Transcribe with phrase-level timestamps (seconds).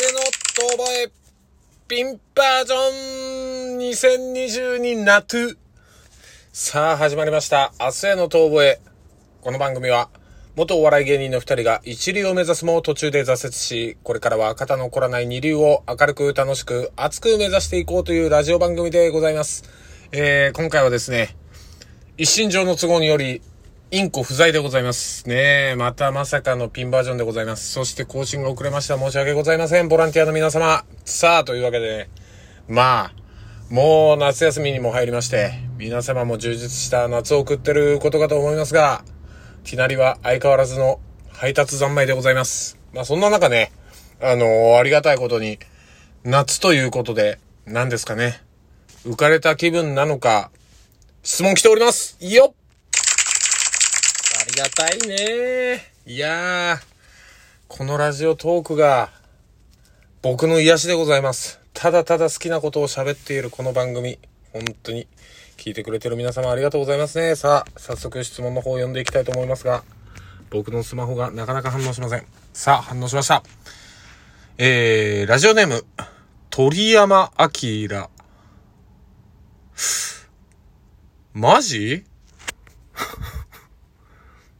[0.00, 1.10] の遠吠え、
[1.88, 5.56] ピンバージョン2022ナトゥ。
[6.52, 7.72] さあ、始まりました。
[7.80, 8.80] 明日への遠吠え。
[9.40, 10.08] この番組は、
[10.54, 19.64] 元お笑い芸人の二人が一流を目指すも途中で挫折し、これからは肩の凝らない二流を明るく楽しく熱く目指していこうというラジオ番組でございます。
[20.12, 21.34] えー、今回はですね、
[22.16, 23.42] 一身上の都合により、
[23.90, 25.26] インコ不在でございます。
[25.26, 27.72] ねえ、またまさかのピンバージョンでございます。
[27.72, 28.98] そして更新が遅れました。
[28.98, 29.88] 申し訳ございません。
[29.88, 30.84] ボランティアの皆様。
[31.06, 32.10] さあ、というわけでね、
[32.68, 33.12] まあ、
[33.70, 39.04] もう夏休みにも入りまして、皆様も充実した夏を送ってることかと思いますが、
[39.64, 41.00] きなりは相変わらずの
[41.32, 42.78] 配達三昧でございます。
[42.92, 43.72] まあそんな中ね、
[44.20, 45.58] あのーありがたいことに、
[46.24, 48.42] 夏ということで、何ですかね、
[49.06, 50.50] 浮かれた気分なのか、
[51.22, 52.57] 質問来ておりますよっ
[54.48, 56.78] りがたいねいやー、
[57.68, 59.10] このラジオトークが、
[60.22, 61.60] 僕の癒しでございます。
[61.74, 64.18] ただただ好きなことを喋っているこの番組、
[64.52, 65.06] 本当に、
[65.58, 67.34] 聞いてくれてる皆様ありがとうございますね。
[67.34, 69.82] さあ、早速質問の方を読んでいきたいと思いますが、
[70.50, 72.24] 僕のスマホがなかなか反応しません。
[72.54, 73.42] さあ、反応しました。
[74.56, 75.84] えー、ラジオネーム、
[76.48, 78.08] 鳥山明。
[81.34, 82.07] マジ？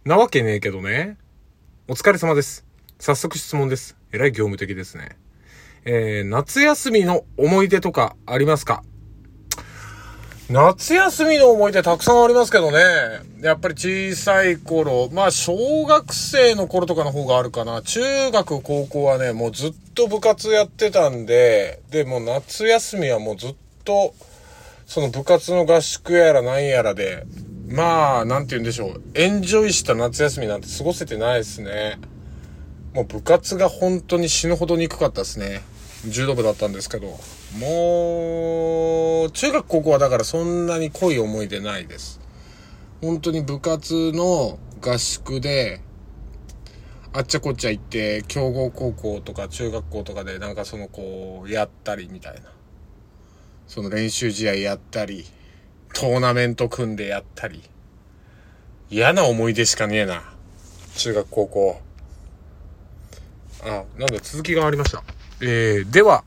[0.04, 1.18] なわけねえけどね。
[1.88, 2.64] お疲れ様です。
[2.98, 3.96] 早速質問です。
[4.12, 5.18] えらい業務的ですね。
[5.84, 8.82] えー、夏休みの思い出とかありますか？
[10.48, 12.78] 夏休みの思い出たくさんありますけどね。
[13.42, 17.82] やっぱり小さい頃、まあ小学生の頃とかの方があるかな。
[17.82, 24.14] 中学、高校はね、もうずっと部活やってたんで、で、もう夏休みはもうずっと、
[24.86, 27.24] その部活の合宿やらなんやらで、
[27.68, 29.02] まあ、なんて言うんでしょう。
[29.14, 31.98] エンジョイした夏休みなんて過ごせてないですね。
[32.94, 35.60] もう部活が本当に死ぬほど憎かったですね。
[36.06, 37.08] 柔道部だったんですけど。
[37.58, 42.20] もう、中学高校はだからそんなに濃い思い出ないです。
[43.02, 45.82] 本当に部活の合宿で、
[47.12, 52.50] あっちゃこっちゃ行って、強豪高校とか中学校とかでなんかそのこう、やったりみたいな。
[53.66, 55.26] その練習試合やったり、
[55.94, 57.62] トーナメント組んでやったり。
[58.90, 60.22] 嫌な思い出しかねえな。
[60.96, 61.80] 中学高校。
[63.64, 65.02] あ、なんだ続きがありました。
[65.40, 66.24] えー、では、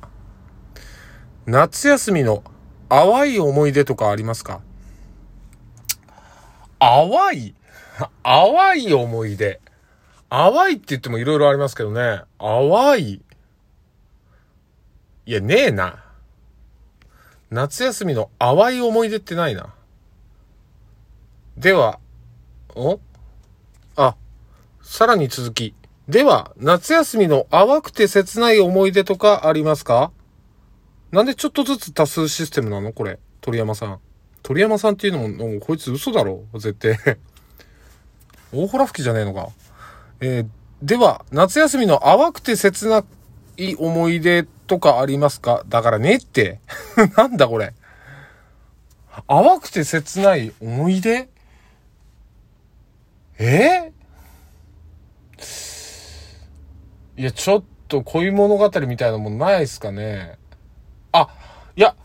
[1.45, 2.44] 夏休みの
[2.89, 4.61] 淡い思い出とかありますか？
[6.79, 7.55] 淡い？
[8.23, 9.61] 淡い思い出。
[10.29, 12.22] 淡いって言ってもいろいろありますけどね。
[12.39, 13.22] 淡い。
[15.25, 16.00] いや、ねえな。
[17.51, 19.73] 夏休みの淡い思い出ってないな。
[21.57, 22.00] では、
[22.75, 23.01] お？
[23.97, 24.16] あ、
[24.81, 25.75] さらに続き。
[26.07, 30.11] では、夏休みの淡くて切ない思い出とかありますか？
[31.11, 32.94] なんでちょっとずつ多数システムなの？
[32.94, 33.19] これ。
[33.41, 34.00] 鳥山さん。
[34.44, 36.45] 鳥山さんっていうのも、もうこいつ嘘だろ？
[36.53, 36.97] 絶対。
[38.53, 39.50] 大洞吹きじゃねえのか。
[40.22, 40.47] えー
[40.81, 43.03] では、夏休みの淡くて切な
[43.57, 45.66] い思い出とかありますか？
[45.68, 46.62] だからねって。
[47.18, 47.74] なんだこれ。
[49.28, 51.28] 淡くて切ない思い出？
[53.38, 53.92] え？
[57.18, 60.38] いや、ちょっと恋物語みたいなもんないっすかね。
[61.12, 61.28] あ、
[61.76, 61.98] いや、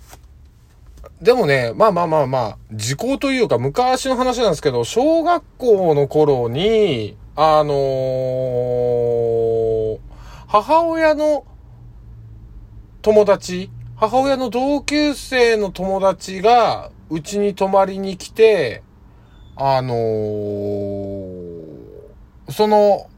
[1.22, 9.98] でもね、まあまあまあまあ、時効というか昔の話なんですけど、小学校の頃に、あのー
[10.48, 11.44] 母親の
[13.06, 18.82] 友達、母親の同級生の友達が、うちに泊まりに来て、
[19.54, 21.46] あのー
[22.50, 23.08] その、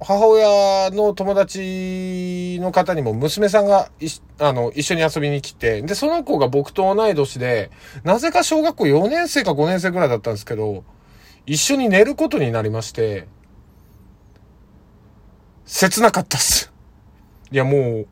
[0.00, 7.72] 母親の友達の方にも娘さんがいしあの、一緒に遊びに来て、で、その子が僕と同い年で、
[8.04, 10.84] なぜか小学校4年生か5年生ぐらいだったんですけど、
[11.44, 13.26] 一緒に寝ることになりまして、
[15.64, 16.72] 切なかったっす。
[17.50, 18.06] いや、もう、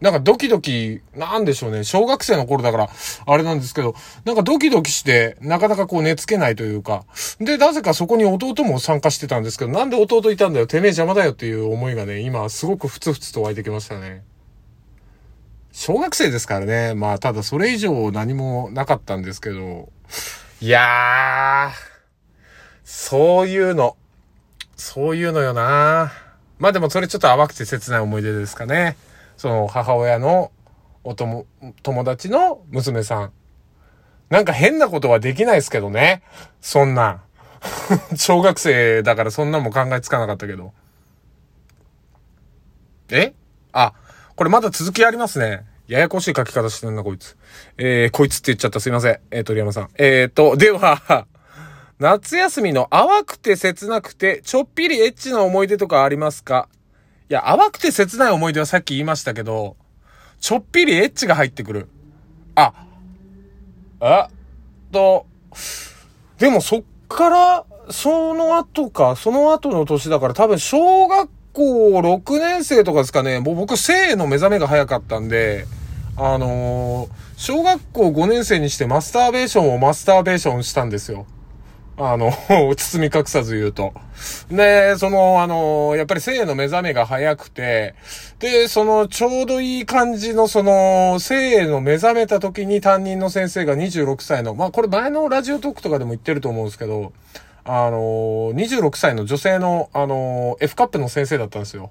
[0.00, 1.84] なんかドキドキ、なんでしょうね。
[1.84, 2.90] 小学生の頃だから、
[3.26, 3.94] あれなんですけど、
[4.24, 7.04] なんかドキドキして、なかなかこう寝つけないというか。
[7.40, 14.22] で、なぜかそこに弟も参加してたんですけど、なんで弟いたんだよ、てめえ邪魔だよっていう思いがね、今すごくふつふつと湧いてきましたね。
[15.72, 16.94] 小学生ですからね。
[16.94, 19.90] まあ、ただそれ以上何もなかったんですけど。
[20.60, 21.72] いやー、
[22.84, 23.96] そういうの、
[24.76, 26.12] そういうのよな
[26.58, 28.96] まあでもそれちょっと淡くて切ない思い出ですかね。
[29.36, 30.50] その母親の
[31.04, 31.46] おとも、
[31.82, 33.32] 友達の娘さん。
[34.30, 36.22] なんか変なことはできないですけどね。
[36.60, 37.22] そんな。
[38.16, 40.72] 小学生だからそんなも考えつかなかったけど。
[43.10, 43.34] え？
[43.72, 43.92] あ、
[44.34, 45.64] これまだ続きありますね。
[45.86, 47.36] ややこしい書き方してんな、こいつ。
[47.78, 48.80] えー、こいつって言っちゃった。
[48.80, 49.20] すいません。
[49.30, 49.90] えー、鳥山さん。
[49.96, 51.26] えーと、では、
[52.00, 56.68] 夏休みの淡くて切なくて、ちょっぴりエッチな思い出とかありますか？
[57.28, 59.76] いや、淡くて切ない思い出はさっき言いましたけど、
[60.40, 61.88] ちょっぴりエッチが入ってくる。
[62.54, 62.72] あ、
[64.00, 64.28] あ、
[64.92, 65.26] と、
[66.38, 75.66] でもそっから、その後か、その後の年だから多分小学校6年生とかですかね、もう僕性の目覚めが早かったんで、
[76.16, 81.26] あのー、小学校5年生にしてマスターベーションをマスターベーションしたんですよ。
[81.98, 82.30] あの、
[82.76, 83.94] 包み隠さず言うと。
[84.50, 87.94] で、その、あの、やっぱり性の目覚めが早くて、
[88.38, 97.12] で、その、ちょうどいい感じの、その、性の目覚めた時に担任の先生が26歳の、まあ、これ前のラジオトークとかでも言ってると思うんですけど、
[97.64, 101.90] あの、26歳の女性の、あの、F カップの先生だったんですよ。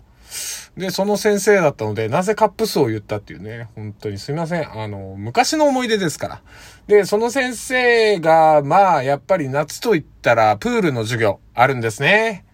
[0.78, 4.72] で、その先生だったので、なぜカップ数を言ったっていうね、本当にすいません。
[4.72, 6.42] あの、昔の思い出ですから。
[6.88, 12.46] で、その先生が、まあ、やっぱり夏と言ったら、プールの授業あるんですね。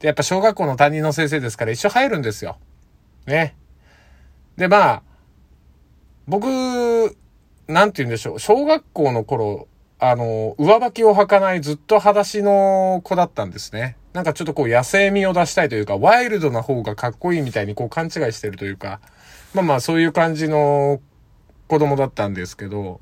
[0.00, 2.58] で、やっぱ小学校の担任の先生ですから一緒入るんですよ。
[3.26, 3.56] ね。
[4.56, 5.02] で、まあ、
[6.26, 6.46] 僕、
[7.66, 8.38] なんて言うんでしょう。
[8.38, 13.96] 小学校の頃、あの、上履きを履かないずっと裸足の子だったんですね。
[14.12, 19.00] なんかちょっとこう野生味を出したいというか、ワイルドな方がかっこいいみたいにこう勘違いしてるというか、
[19.54, 21.00] まあまあそういう感じの
[21.68, 23.00] 子供だったんですけど、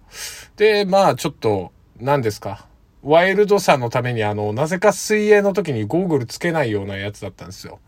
[0.56, 2.66] で、まあちょっと、何ですか。
[3.02, 7.80] ワイルドさのためにあの、なぜか水泳の時にゴーグルつけないようなやつだったんですよ。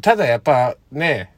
[0.00, 1.32] ただやっぱね、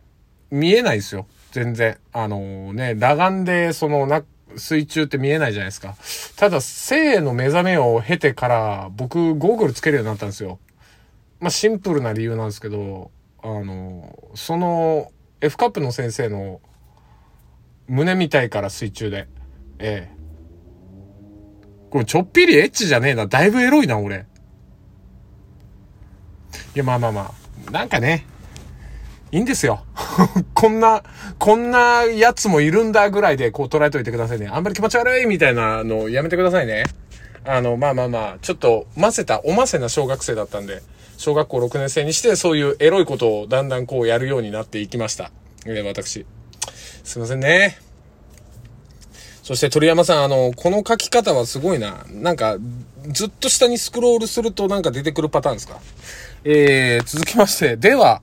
[0.50, 1.26] 見えないですよ。
[1.52, 1.98] 全然。
[2.12, 4.24] あのね、裸眼でそのな、
[4.56, 5.96] 水中って見えないじゃないですか。
[6.36, 10.58] ただ、性の目覚めを経てから、僕、ゴーグルつけるようになったんですよ。
[11.40, 13.10] まあ、シンプルな理由なんですけど、
[13.42, 15.10] あの、その、
[15.40, 16.60] F カップの先生の、
[17.86, 19.28] 胸みたいから水中で。
[19.78, 20.14] ええ。
[21.90, 23.26] これ、ちょっぴりエッチじゃねえな。
[23.26, 24.26] だいぶエロいな、俺。
[26.74, 27.34] いや、まあまあま
[27.68, 27.70] あ。
[27.70, 28.24] なんかね、
[29.34, 29.84] いいんですよ。
[30.54, 31.02] こんな、
[31.40, 34.46] こんなやつもいるんだぐらいでこう捉えといてくださいね。
[34.48, 36.84] あんまり気持ち悪いみたいなのやめてくださいね。
[37.44, 40.82] あの、まあまあまあ、ちょっと、ませた、おませな小学生だったんで、
[41.16, 45.32] 小学校6年生にしてそういうエロいことをだんだんこうやるようになっていきました。
[45.66, 46.24] え、私。
[47.02, 47.76] すいませんね。
[49.42, 52.06] そして鳥山さん、あの、この書き方はすごいな。
[52.08, 52.56] なんか、
[53.08, 55.80] ずっと下にスクロールするとなんか出てくるパターンですか？
[56.44, 58.22] えー、続きまして、では、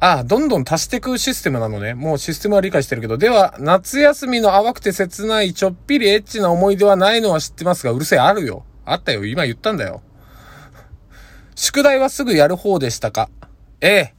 [0.00, 1.92] ああ、どんどん足していくシステムなのね。
[1.92, 3.18] もうシステムは理解してるけど。
[3.18, 8.64] では、夏休みの淡くて切ないちょっぴりエッチな思い出はないのは知ってますが、うるせえ、あるよ。
[8.86, 9.26] あったよ。
[9.26, 10.00] 今言ったんだよ。
[11.54, 13.28] 宿題はすぐやる方でしたか？
[13.82, 14.14] ええ。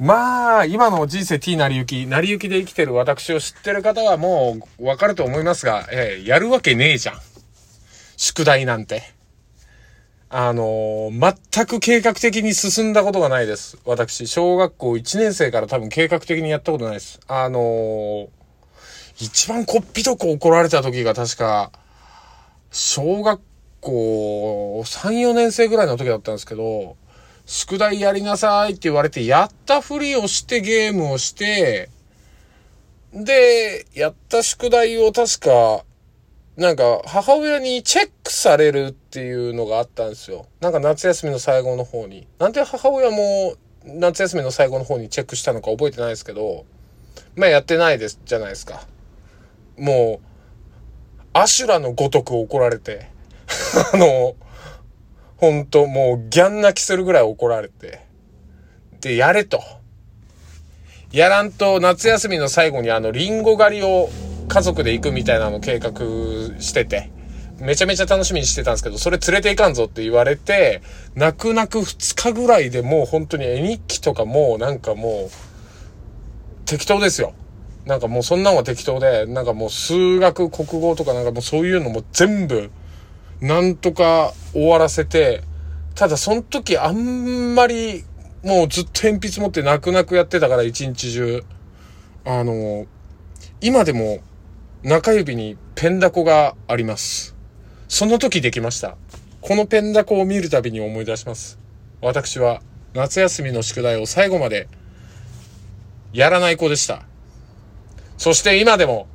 [0.00, 7.20] まあ、今の人生 T なりゆき、なりゆきで生きてる私を知ってる方はもうわかると思いますが、ええ、やるわけねえじゃん。
[8.16, 9.04] 宿題なんて。
[10.34, 13.76] あのー、全く計画的に進んだことがないです。
[13.84, 17.20] 私、小学校1年生から多分計画的にやったことないです。
[17.28, 18.28] あのー、
[19.20, 21.70] 一番こっぴどく怒られた時が確か、
[22.70, 23.42] 小学
[23.82, 26.96] 校3、4年生ぐらいの時だったんですけど、
[27.44, 31.90] 宿題やりなさいって言われて、やったふりをしてゲームをして、
[33.12, 35.84] で、やった宿題を確か、
[36.56, 40.46] なんか、母親にチェックされるっていうのがあったんですよ。
[40.62, 42.26] なんか夏休みの最後の方に。
[42.38, 46.64] なんで母親も夏休みの最後の方にチェックしたのか覚えてないですけど、
[47.36, 48.86] まあやってないです、じゃないですか。
[49.76, 50.26] もう、
[51.34, 53.10] アシュラのごとく怒られて、
[53.92, 54.34] あの、
[55.36, 58.00] ほんともうギャン泣きするぐらい怒られて、
[59.02, 59.62] で、やれと。
[61.12, 64.08] やらんと夏休みの最後にあのリンゴ狩りを
[64.48, 65.92] 家族で行くみたいなの計画
[66.60, 67.10] してて、
[67.62, 70.82] めちゃめちゃ楽しみにしてたんですけど、それ連れて行かんぞって言われて、
[71.14, 77.34] 泣く泣く2日ぐらいでもう本当に絵日記とかもうなんかもう、適当ですよ。
[77.86, 82.72] なんかもうそんなんは適当で、なんかもう数学、国語とかなんかもうそういうのも全部、
[83.40, 85.42] なんとか終わらせて、
[85.94, 88.04] ただその時あんまり、
[88.42, 91.44] もうずっと鉛筆持って泣く泣くやってたから一日中。
[92.24, 92.86] あの、
[93.60, 94.18] 今でも
[94.82, 97.31] 中指にペンダコがあります。
[97.92, 98.96] その時できました。
[99.42, 101.58] このペンダコを見るたびに思い出します。
[102.00, 102.62] 私は
[102.94, 104.66] 夏休みの宿題を最後まで
[106.14, 107.02] やらない子でした。
[108.16, 109.08] そして今でも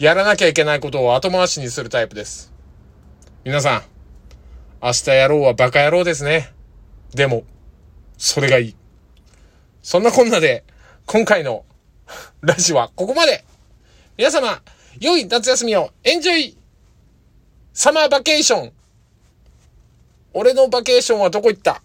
[0.00, 2.52] やらなきゃいけないことを後回しにするタイプです。
[3.44, 3.82] 皆さん、
[4.82, 6.52] 明日やろうはバカ野郎ですね。
[7.14, 7.44] でも、
[8.18, 8.76] それがいい。
[9.80, 10.64] そんなこんなで、
[11.06, 11.64] 今回の
[12.40, 13.44] ラジオはここまで。
[14.16, 14.60] 皆様、
[14.98, 16.58] 良い夏休みをエンジョイ
[17.74, 18.72] サマーバケーション
[20.34, 21.82] 俺のバケーションはどこ行った？